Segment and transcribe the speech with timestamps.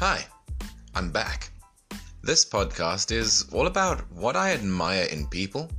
[0.00, 0.24] Hi,
[0.94, 1.50] I'm back.
[2.22, 5.72] This podcast is all about what I admire in people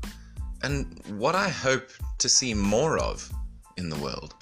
[0.61, 3.31] and what I hope to see more of
[3.77, 4.35] in the world.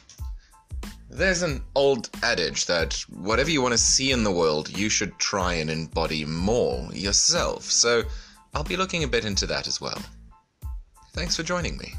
[1.11, 5.15] There's an old adage that whatever you want to see in the world, you should
[5.19, 8.01] try and embody more yourself, so
[8.55, 10.01] I'll be looking a bit into that as well.
[11.13, 11.93] Thanks for joining me.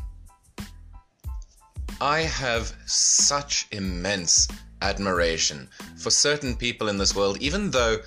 [2.00, 4.48] I have such immense
[4.82, 7.98] admiration for certain people in this world, even though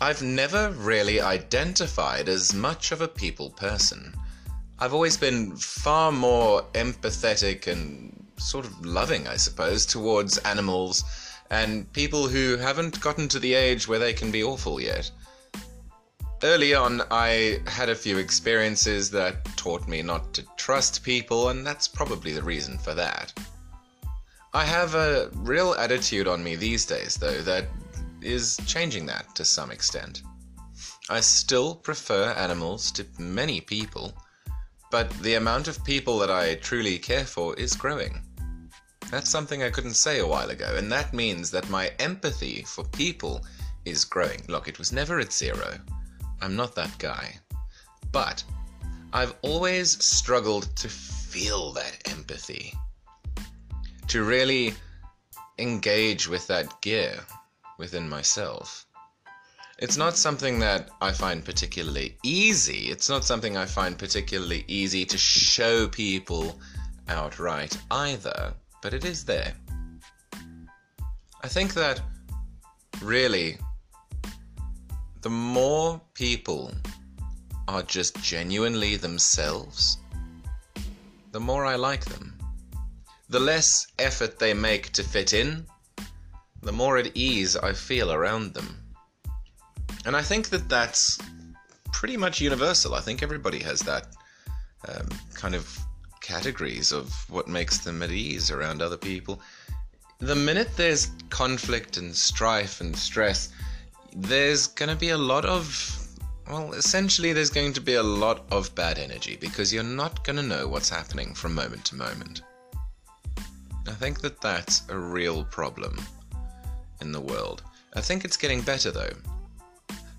[0.00, 4.14] I've never really identified as much of a people person.
[4.78, 11.04] I've always been far more empathetic and sort of loving, I suppose, towards animals
[11.50, 15.10] and people who haven't gotten to the age where they can be awful yet.
[16.42, 21.66] Early on, I had a few experiences that taught me not to trust people, and
[21.66, 23.32] that's probably the reason for that.
[24.56, 27.66] I have a real attitude on me these days, though, that
[28.22, 30.22] is changing that to some extent.
[31.10, 34.14] I still prefer animals to many people,
[34.90, 38.22] but the amount of people that I truly care for is growing.
[39.10, 42.84] That's something I couldn't say a while ago, and that means that my empathy for
[42.84, 43.44] people
[43.84, 44.42] is growing.
[44.48, 45.78] Look, it was never at zero.
[46.40, 47.38] I'm not that guy.
[48.10, 48.42] But
[49.12, 52.72] I've always struggled to feel that empathy,
[54.08, 54.74] to really
[55.58, 57.20] engage with that gear
[57.78, 58.86] within myself.
[59.78, 62.90] It's not something that I find particularly easy.
[62.90, 66.58] It's not something I find particularly easy to show people
[67.08, 69.52] outright either, but it is there.
[71.42, 72.00] I think that
[73.02, 73.58] really
[75.20, 76.72] the more people
[77.68, 79.98] are just genuinely themselves,
[81.32, 82.35] the more I like them.
[83.28, 85.66] The less effort they make to fit in,
[86.62, 88.82] the more at ease I feel around them.
[90.04, 91.18] And I think that that's
[91.92, 92.94] pretty much universal.
[92.94, 94.08] I think everybody has that
[94.88, 95.78] um, kind of
[96.20, 99.40] categories of what makes them at ease around other people.
[100.18, 103.52] The minute there's conflict and strife and stress,
[104.14, 106.02] there's going to be a lot of
[106.48, 110.36] well, essentially, there's going to be a lot of bad energy because you're not going
[110.36, 112.42] to know what's happening from moment to moment.
[113.88, 115.98] I think that that's a real problem
[117.00, 117.62] in the world.
[117.94, 119.12] I think it's getting better though.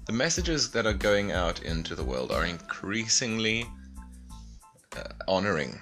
[0.05, 3.66] The messages that are going out into the world are increasingly
[4.95, 5.81] uh, honoring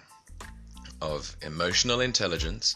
[1.01, 2.75] of emotional intelligence,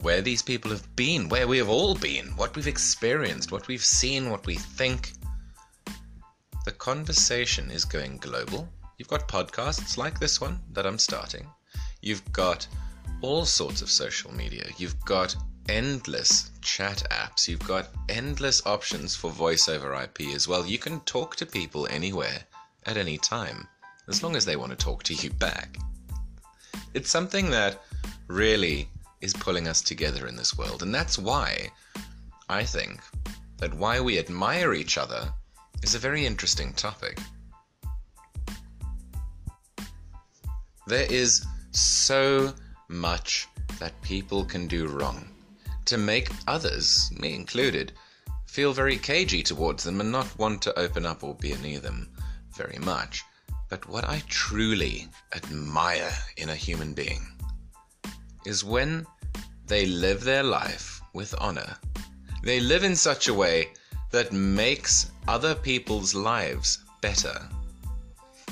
[0.00, 3.84] where these people have been, where we have all been, what we've experienced, what we've
[3.84, 5.12] seen, what we think.
[6.64, 8.68] The conversation is going global.
[8.98, 11.46] You've got podcasts like this one that I'm starting.
[12.02, 12.66] You've got
[13.20, 14.64] all sorts of social media.
[14.76, 15.34] You've got
[15.68, 17.48] endless chat apps.
[17.48, 20.66] You've got endless options for voice over IP as well.
[20.66, 22.40] You can talk to people anywhere
[22.86, 23.66] at any time,
[24.08, 25.76] as long as they want to talk to you back.
[26.94, 27.82] It's something that
[28.28, 28.88] really
[29.20, 30.82] is pulling us together in this world.
[30.82, 31.70] And that's why
[32.48, 33.00] I think
[33.58, 35.32] that why we admire each other
[35.82, 37.18] is a very interesting topic.
[40.86, 42.54] There is so
[42.88, 43.46] much
[43.78, 45.28] that people can do wrong
[45.88, 47.92] to make others, me included,
[48.46, 52.10] feel very cagey towards them and not want to open up or be near them
[52.54, 53.24] very much.
[53.70, 57.26] But what I truly admire in a human being
[58.44, 59.06] is when
[59.66, 61.78] they live their life with honor.
[62.42, 63.72] They live in such a way
[64.10, 67.48] that makes other people's lives better.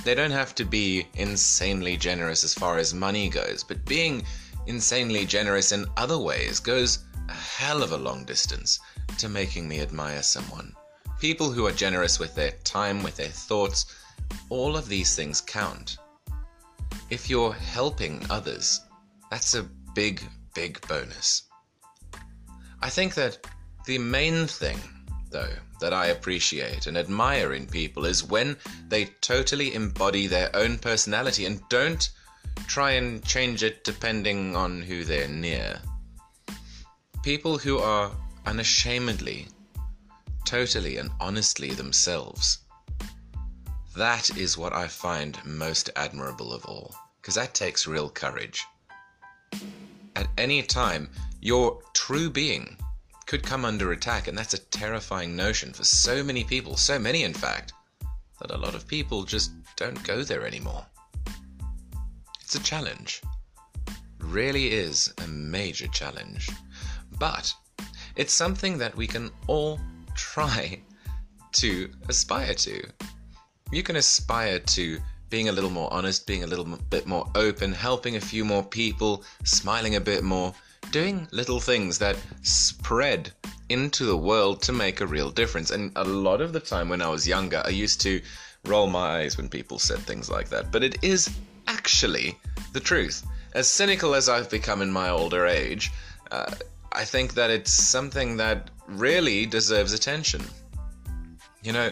[0.06, 4.24] They don't have to be insanely generous as far as money goes, but being
[4.68, 8.78] insanely generous in other ways goes a hell of a long distance
[9.18, 10.76] to making me admire someone.
[11.18, 13.96] People who are generous with their time, with their thoughts,
[14.48, 15.98] all of these things count.
[17.10, 18.82] If you're helping others,
[19.32, 20.22] that's a big,
[20.54, 21.42] big bonus.
[22.80, 23.44] I think that
[23.86, 24.78] the main thing,
[25.30, 28.56] though, that I appreciate and admire in people is when
[28.88, 32.10] they totally embody their own personality and don't
[32.66, 35.78] try and change it depending on who they're near.
[37.22, 38.10] People who are
[38.46, 39.48] unashamedly,
[40.44, 42.58] totally, and honestly themselves.
[43.96, 48.64] That is what I find most admirable of all, because that takes real courage.
[50.14, 52.76] At any time, your true being
[53.26, 57.24] could come under attack, and that's a terrifying notion for so many people, so many
[57.24, 57.72] in fact,
[58.40, 60.86] that a lot of people just don't go there anymore.
[62.40, 63.22] It's a challenge.
[64.20, 66.48] Really is a major challenge.
[67.18, 67.52] But
[68.14, 69.80] it's something that we can all
[70.14, 70.80] try
[71.54, 72.82] to aspire to.
[73.72, 77.72] You can aspire to being a little more honest, being a little bit more open,
[77.72, 80.54] helping a few more people, smiling a bit more,
[80.90, 83.32] doing little things that spread
[83.68, 85.70] into the world to make a real difference.
[85.70, 88.20] And a lot of the time when I was younger, I used to
[88.64, 90.70] roll my eyes when people said things like that.
[90.72, 91.30] But it is
[91.66, 92.38] actually
[92.72, 93.26] the truth.
[93.54, 95.90] As cynical as I've become in my older age,
[96.30, 96.52] uh,
[96.92, 100.42] I think that it's something that really deserves attention.
[101.62, 101.90] You know,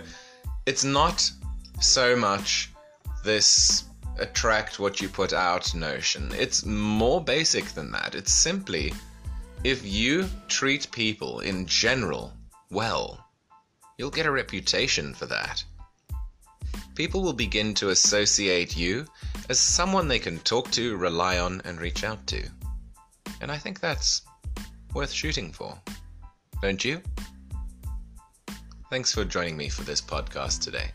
[0.66, 1.30] it's not
[1.80, 2.70] so much
[3.24, 3.84] this
[4.18, 6.30] attract what you put out notion.
[6.34, 8.14] It's more basic than that.
[8.14, 8.92] It's simply
[9.64, 12.32] if you treat people in general
[12.70, 13.26] well,
[13.98, 15.64] you'll get a reputation for that.
[16.94, 19.06] People will begin to associate you
[19.48, 22.46] as someone they can talk to, rely on, and reach out to.
[23.40, 24.22] And I think that's
[24.94, 25.78] worth shooting for.
[26.62, 27.00] Don't you?
[28.90, 30.92] Thanks for joining me for this podcast today.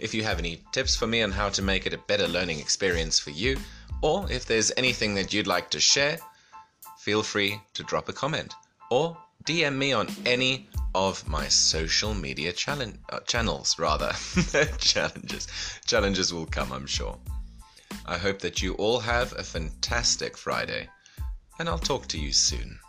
[0.00, 2.58] If you have any tips for me on how to make it a better learning
[2.58, 3.58] experience for you,
[4.02, 6.18] or if there's anything that you'd like to share,
[6.98, 8.54] feel free to drop a comment
[8.90, 14.12] or DM me on any of my social media uh, channels, rather.
[14.78, 15.48] challenges.
[15.86, 17.18] Challenges will come, I'm sure.
[18.06, 20.88] I hope that you all have a fantastic Friday,
[21.58, 22.80] and I'll talk to you soon.